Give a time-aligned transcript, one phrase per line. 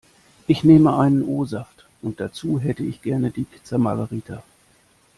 [0.47, 4.41] Ich nehme ein O-Saft und dazu hätte ich gerne die Pizza Margarita.